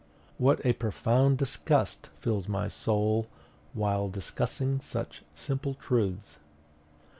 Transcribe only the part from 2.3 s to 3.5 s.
my soul